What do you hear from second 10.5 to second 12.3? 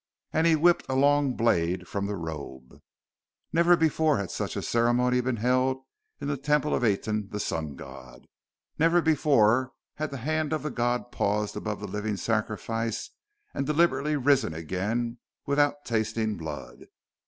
of the god paused above the living